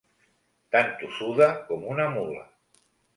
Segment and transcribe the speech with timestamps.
[0.75, 2.41] Tan tossuda com una mula.